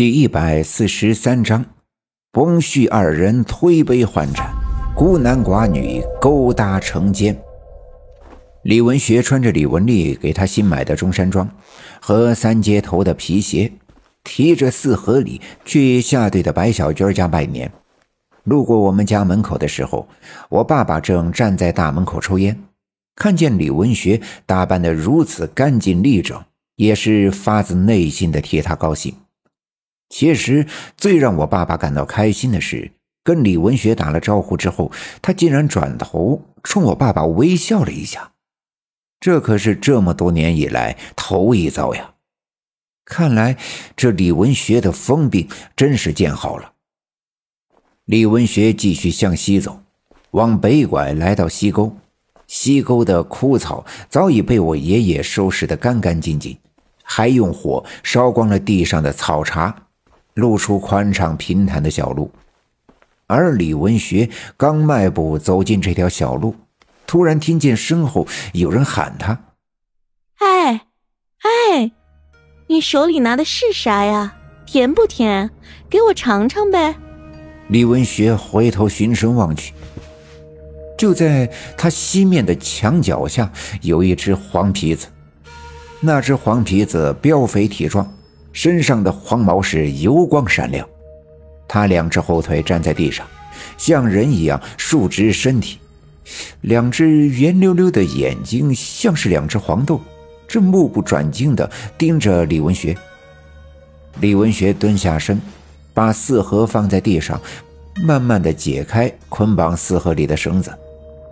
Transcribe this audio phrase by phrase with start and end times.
[0.00, 1.62] 第一百四十三章，
[2.32, 4.50] 翁婿二人推杯换盏，
[4.96, 7.38] 孤男寡女勾搭成奸。
[8.62, 11.46] 李文学穿着李文丽给他新买的中山装
[12.00, 13.70] 和三接头的皮鞋，
[14.24, 17.70] 提着四合礼去下队的白小娟家拜年。
[18.44, 20.08] 路过我们家门口的时候，
[20.48, 22.58] 我爸爸正站在大门口抽烟，
[23.16, 26.42] 看见李文学打扮得如此干净利整，
[26.76, 29.14] 也是发自内心的替他高兴。
[30.10, 30.66] 其实
[30.96, 32.90] 最让我爸爸感到开心的是，
[33.24, 34.92] 跟李文学打了招呼之后，
[35.22, 38.32] 他竟然转头冲我爸爸微笑了一下，
[39.20, 42.14] 这可是这么多年以来头一遭呀！
[43.04, 43.56] 看来
[43.96, 46.72] 这李文学的疯病真是见好了。
[48.04, 49.80] 李文学继续向西走，
[50.32, 51.96] 往北拐，来到西沟。
[52.48, 56.58] 西沟的枯草早已被我爷爷收拾得干干净净，
[57.04, 59.86] 还用火烧光了地上的草茬。
[60.34, 62.30] 露出宽敞平坦的小路，
[63.26, 66.54] 而李文学刚迈步走进这条小路，
[67.06, 69.38] 突然听见身后有人喊他
[70.38, 70.86] ：“哎，
[71.42, 71.92] 哎，
[72.68, 74.36] 你手里拿的是啥呀？
[74.66, 75.50] 甜不甜？
[75.88, 76.94] 给我尝尝呗。”
[77.68, 79.72] 李文学回头循声望去，
[80.96, 83.50] 就在他西面的墙角下
[83.82, 85.08] 有一只黄皮子，
[86.00, 88.12] 那只黄皮子膘肥体壮。
[88.52, 90.86] 身上的黄毛是油光闪亮，
[91.68, 93.26] 他两只后腿站在地上，
[93.78, 95.78] 像人一样竖直身体，
[96.62, 100.00] 两只圆溜溜的眼睛像是两只黄豆，
[100.48, 102.96] 正目不转睛地盯着李文学。
[104.20, 105.40] 李文学蹲下身，
[105.94, 107.40] 把四盒放在地上，
[108.04, 110.72] 慢慢地解开捆绑四盒里的绳子，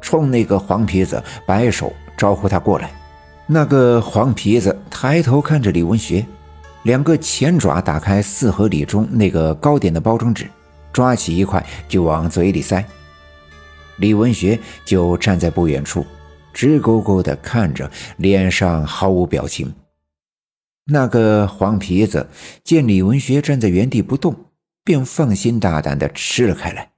[0.00, 2.90] 冲那个黄皮子摆手招呼他过来。
[3.46, 6.24] 那个黄皮子抬头看着李文学。
[6.84, 10.48] 两个前爪打开四合里中那个糕点的包装纸，
[10.92, 12.84] 抓起一块就往嘴里塞。
[13.96, 16.06] 李文学就站在不远处，
[16.52, 19.74] 直勾勾地看着，脸上毫无表情。
[20.86, 22.30] 那个黄皮子
[22.64, 24.46] 见李文学站在原地不动，
[24.84, 26.92] 便放心大胆地吃了开来。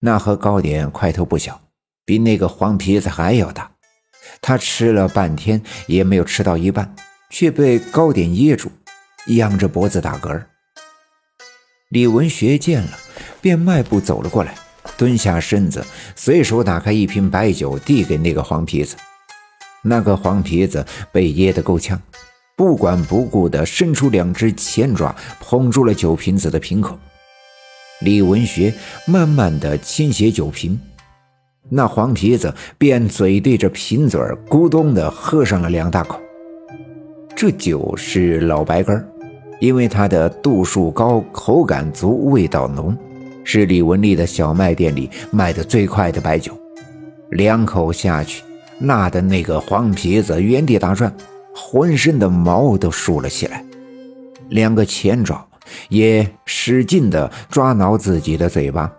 [0.00, 1.60] 那盒糕点块头不小，
[2.04, 3.72] 比那个黄皮子还要大。
[4.40, 6.94] 他吃了半天也没有吃到一半。
[7.30, 8.70] 却被糕点噎住，
[9.28, 10.42] 仰着脖子打嗝。
[11.90, 12.98] 李文学见了，
[13.40, 14.54] 便迈步走了过来，
[14.96, 15.84] 蹲下身子，
[16.14, 18.96] 随手打开一瓶白酒，递给那个黄皮子。
[19.82, 22.00] 那个黄皮子被噎得够呛，
[22.56, 26.98] 不管不顾地伸出两只前爪，捧住了酒瓶子的瓶口。
[28.00, 28.74] 李文学
[29.06, 30.78] 慢慢地倾斜酒瓶，
[31.70, 36.20] 那黄皮子便嘴对着瓶嘴咕咚地喝上了两大口。
[37.40, 39.08] 这酒是老白干
[39.60, 42.98] 因为它的度数高、口感足、味道浓，
[43.44, 46.52] 是李文丽的小卖店里卖的最快的白酒。
[47.30, 48.42] 两口下去，
[48.80, 51.14] 辣的那个黄皮子原地打转，
[51.54, 53.64] 浑身的毛都竖了起来，
[54.48, 55.46] 两个前爪
[55.90, 58.92] 也使劲地抓挠自己的嘴巴，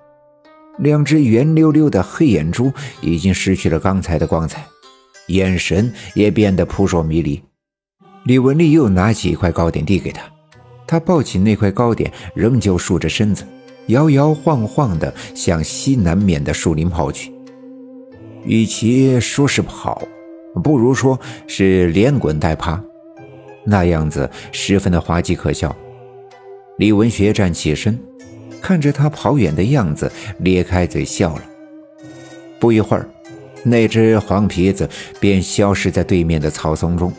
[0.77, 2.71] 两只圆溜溜的黑眼珠
[3.01, 4.63] 已经失去了刚才的光彩，
[5.27, 7.41] 眼神也变得扑朔迷离。
[8.29, 10.21] 李文丽又拿起一块糕点递给他，
[10.85, 13.43] 他抱起那块糕点，仍旧竖着身子，
[13.87, 17.33] 摇摇晃晃地向西南面的树林跑去。
[18.45, 20.03] 与其说是跑，
[20.63, 22.79] 不如说是连滚带爬，
[23.65, 25.75] 那样子十分的滑稽可笑。
[26.77, 27.99] 李文学站起身，
[28.61, 31.41] 看着他跑远的样子，咧开嘴笑了。
[32.59, 33.09] 不一会儿，
[33.63, 34.87] 那只黄皮子
[35.19, 37.11] 便消失在对面的草丛中。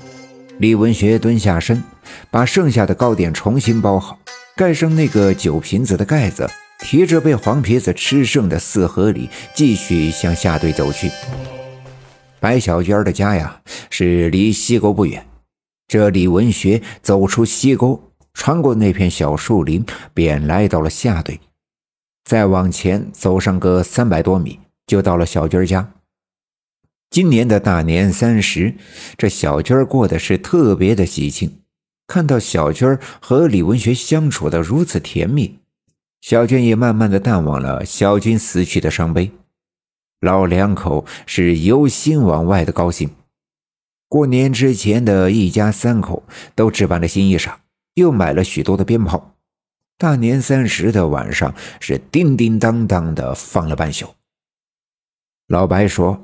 [0.61, 1.83] 李文学蹲下身，
[2.31, 4.19] 把剩下的糕点重新包好，
[4.55, 6.47] 盖上那个酒瓶子的盖子，
[6.81, 11.11] 提着被黄皮子吃剩的四盒里，继续向下队走去。
[12.41, 15.27] 白小娟的家呀，是离西沟不远。
[15.89, 19.83] 这李文学走出西沟，穿过那片小树林，
[20.13, 21.41] 便来到了下队。
[22.27, 25.91] 再往前走上个三百多米，就到了小娟家。
[27.11, 28.73] 今年的大年三十，
[29.19, 31.59] 这小军过的是特别的喜庆。
[32.07, 35.59] 看到小军和李文学相处的如此甜蜜，
[36.21, 39.33] 小娟也慢慢的淡忘了小军死去的伤悲。
[40.21, 43.11] 老两口是由心往外的高兴。
[44.09, 46.23] 过年之前的一家三口
[46.55, 47.55] 都置办了新衣裳，
[47.95, 49.35] 又买了许多的鞭炮。
[49.99, 54.07] 大年三十的晚上是叮叮当当的放了半宿。
[55.51, 56.17] 老白说：“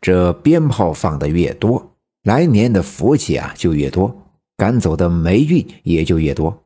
[0.00, 1.84] 这鞭炮放的越多，
[2.22, 4.16] 来年的福气啊就越多，
[4.56, 6.56] 赶走的霉运也就越多。”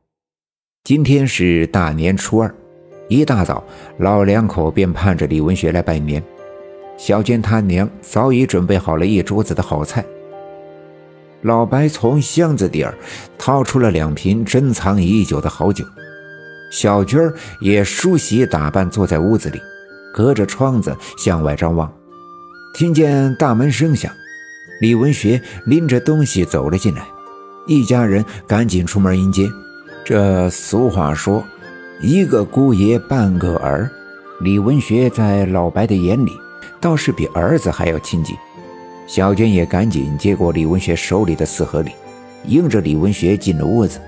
[0.85, 2.53] 今天是大年初二，
[3.07, 3.63] 一大早，
[3.97, 6.23] 老两口便盼着李文学来拜年。
[6.97, 10.05] 小娟他娘早已准备好了一桌子的好菜。
[11.41, 12.95] 老白从箱子底儿
[13.39, 15.83] 掏出了两瓶珍藏已久的好酒，
[16.71, 19.59] 小娟儿也梳洗打扮，坐在屋子里，
[20.13, 21.91] 隔着窗子向外张望。
[22.73, 24.11] 听见大门声响，
[24.81, 27.05] 李文学拎着东西走了进来，
[27.67, 29.47] 一家人赶紧出门迎接。
[30.03, 31.45] 这俗话说
[32.01, 33.87] ：“一个姑爷半个儿。”
[34.41, 36.31] 李文学在老白的眼里，
[36.81, 38.35] 倒是比儿子还要亲近。
[39.05, 41.91] 小娟也赶紧接过李文学手里的四合礼，
[42.47, 43.99] 迎着李文学进了屋子。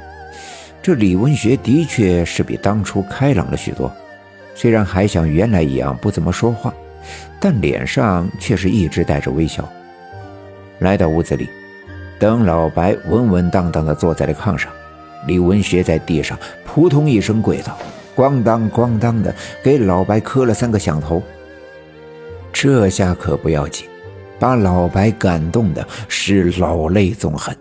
[0.81, 3.93] 这李文学的确是比当初开朗了许多，
[4.55, 6.73] 虽然还像原来一样不怎么说话，
[7.39, 9.67] 但脸上却是一直带着微笑。
[10.79, 11.49] 来到屋子里，
[12.19, 14.71] 等老白稳稳当当地坐在了炕上，
[15.27, 17.77] 李文学在地上扑通一声跪倒，
[18.15, 21.21] 咣当咣当的给老白磕了三个响头。
[22.51, 23.87] 这下可不要紧。
[24.37, 27.55] 把老白感动的是老泪纵横。